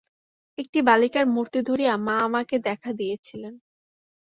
[0.57, 3.53] একটি বালিকার মূর্তি ধরিয়া মা আমাকে দেখা দিয়াছিলেন।